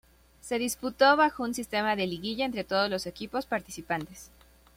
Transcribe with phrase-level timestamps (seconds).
[0.39, 4.31] Se disputó bajo un sistema de liguilla entre todos los equipos participantes.